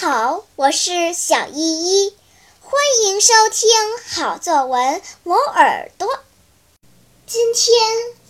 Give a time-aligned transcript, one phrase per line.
[0.00, 2.14] 好，我是小依依，
[2.62, 3.68] 欢迎收听
[4.08, 6.08] 好作文磨耳朵。
[7.26, 7.78] 今天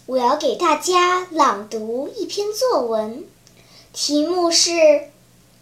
[0.07, 3.25] 我要给大家朗读一篇作文，
[3.93, 4.71] 题目是《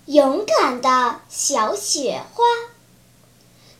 [0.06, 2.42] 勇敢的小雪花》。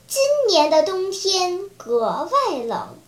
[0.07, 2.99] 今年的冬天格外冷，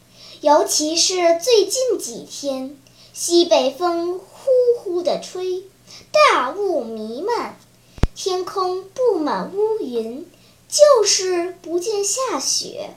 [0.41, 2.75] 尤其是最近几天，
[3.13, 5.65] 西北风呼呼地吹，
[6.11, 7.60] 大雾弥漫。
[8.23, 10.31] 天空布满乌云，
[10.69, 12.91] 就是不见下雪。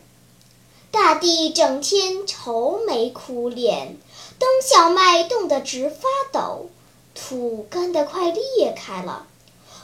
[0.92, 3.96] 大地整天愁眉苦脸，
[4.38, 6.70] 冬小麦冻得直发抖，
[7.16, 9.26] 土干得快裂开了。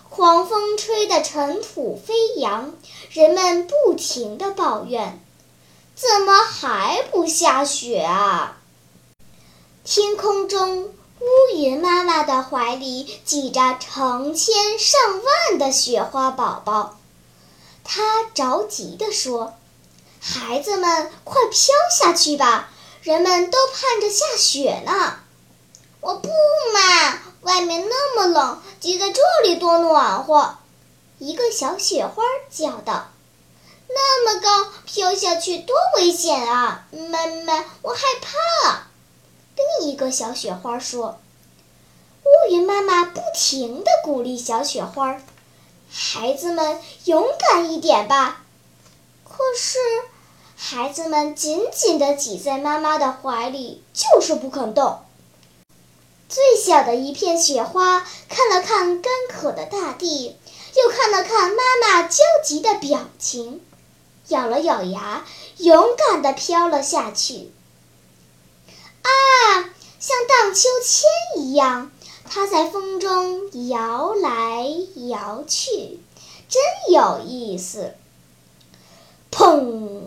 [0.09, 2.73] 狂风吹得尘土飞扬，
[3.09, 5.23] 人们不停地抱怨
[5.95, 8.57] ：“怎么还不下雪啊？”
[9.85, 10.89] 天空中。
[11.19, 16.97] 乌云妈妈的怀里挤着成千上万的雪花宝宝，
[17.83, 19.53] 她着急地说
[20.21, 22.69] ：“孩子们，快飘下去吧！
[23.01, 25.19] 人们都盼着下雪呢。
[25.99, 26.29] ”“我不
[26.73, 30.55] 嘛，外面那么冷，挤在这里多暖和。”
[31.19, 33.07] 一个小雪花叫道。
[33.89, 36.85] “那么高，飘下去多危险啊！
[36.91, 38.83] 妈妈，我害怕。”
[39.79, 41.19] 另一个小雪花说
[42.23, 45.21] ：“乌云妈妈不停地鼓励小雪花，
[45.91, 48.43] 孩子们勇敢一点吧。”
[49.27, 49.77] 可是，
[50.55, 54.99] 孩子们紧紧地挤在妈妈的怀里，就是不肯动。
[56.27, 60.37] 最小的一片雪花看了看干渴的大地，
[60.75, 63.61] 又看了看妈妈焦急的表情，
[64.27, 65.25] 咬了咬牙，
[65.57, 67.51] 勇敢地飘了下去。
[70.53, 71.91] 秋千一样，
[72.29, 74.65] 它在风中摇来
[75.07, 75.99] 摇去，
[76.47, 76.61] 真
[76.91, 77.93] 有意思。
[79.31, 80.01] 砰！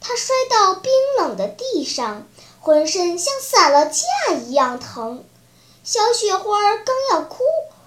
[0.00, 2.26] 它摔到冰冷的地上，
[2.60, 5.24] 浑身像散了架一样疼。
[5.82, 7.42] 小雪花刚要哭，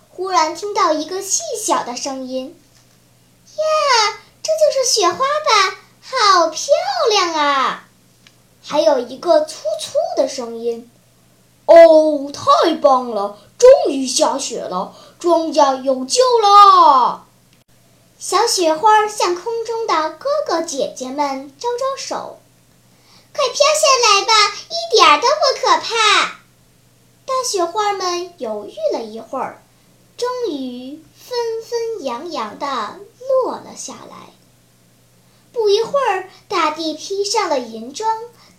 [0.10, 2.60] 忽然听到一个细小的声音
[3.56, 5.78] ：“呀，这就是雪花吧？
[6.02, 6.74] 好漂
[7.10, 7.88] 亮啊！”
[8.66, 10.90] 还有一个粗粗的声音
[11.72, 17.28] ：“哦，太棒了，终于下雪了，庄稼有救了！”
[18.18, 22.40] 小雪花向空中的哥哥姐姐们招招手
[23.32, 24.34] ：“快飘下来吧，
[24.70, 26.40] 一点都不可怕。”
[27.28, 29.62] 大雪花们犹豫了一会儿，
[30.18, 33.00] 终于纷纷扬扬地
[33.44, 34.34] 落了下来。
[35.54, 38.10] 不一会儿，大地披上了银装。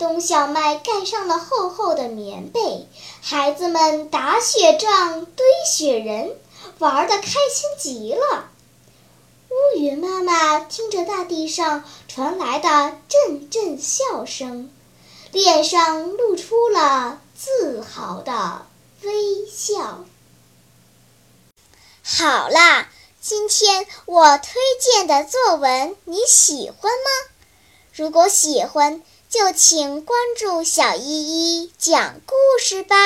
[0.00, 2.88] 冬小麦盖上了厚厚的棉被，
[3.21, 6.38] 孩子们打雪仗、堆雪人，
[6.78, 8.49] 玩得开心极了。
[9.50, 14.72] 乌云妈妈听着大地上传来的阵阵笑声，
[15.33, 18.65] 脸上露出了自豪的
[19.03, 20.06] 微笑。
[22.03, 22.89] 好啦，
[23.21, 27.10] 今天我推荐的作文你喜欢吗？
[27.93, 32.97] 如果喜欢，就请关注小依依讲故事吧。